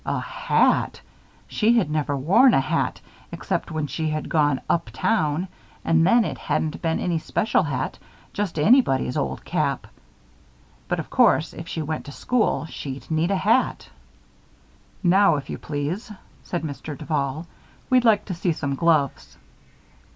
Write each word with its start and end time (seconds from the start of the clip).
A 0.03 0.19
hat! 0.19 0.99
She 1.47 1.77
had 1.77 1.87
never 1.91 2.17
worn 2.17 2.55
a 2.55 2.59
hat 2.59 2.99
except 3.31 3.69
when 3.69 3.85
she 3.85 4.09
had 4.09 4.29
gone 4.29 4.59
"up 4.67 4.89
town" 4.91 5.47
and 5.85 6.07
then 6.07 6.25
it 6.25 6.39
hadn't 6.39 6.81
been 6.81 6.99
any 6.99 7.19
special 7.19 7.61
hat 7.61 7.99
just 8.33 8.57
anybody's 8.57 9.15
old 9.15 9.45
cap. 9.45 9.85
But, 10.87 10.99
of 10.99 11.11
course, 11.11 11.53
if 11.53 11.67
she 11.67 11.83
went 11.83 12.05
to 12.05 12.11
school 12.11 12.65
she'd 12.65 13.11
need 13.11 13.29
a 13.29 13.35
hat. 13.37 13.89
"Now, 15.03 15.35
if 15.35 15.51
you 15.51 15.59
please," 15.59 16.11
said 16.43 16.63
Mr. 16.63 16.97
Duval, 16.97 17.45
"we'd 17.91 18.03
like 18.03 18.25
to 18.25 18.33
see 18.33 18.53
some 18.53 18.73
gloves." 18.73 19.37